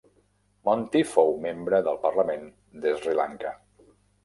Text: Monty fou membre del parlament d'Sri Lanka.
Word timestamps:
Monty 0.69 1.01
fou 1.09 1.29
membre 1.43 1.83
del 1.89 2.01
parlament 2.07 2.49
d'Sri 2.87 3.17
Lanka. 3.23 3.55